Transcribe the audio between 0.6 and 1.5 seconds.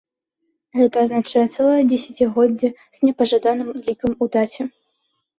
Гэта азначае